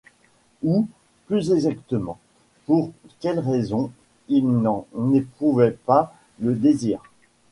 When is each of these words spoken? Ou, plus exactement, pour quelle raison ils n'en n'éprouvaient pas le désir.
Ou, 0.63 0.89
plus 1.27 1.51
exactement, 1.51 2.17
pour 2.65 2.91
quelle 3.19 3.37
raison 3.37 3.91
ils 4.29 4.47
n'en 4.47 4.87
n'éprouvaient 4.95 5.77
pas 5.85 6.15
le 6.39 6.55
désir. 6.55 7.03